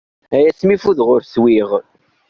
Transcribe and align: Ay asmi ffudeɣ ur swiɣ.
Ay 0.35 0.45
asmi 0.49 0.75
ffudeɣ 0.79 1.07
ur 1.15 1.21
swiɣ. 1.25 1.69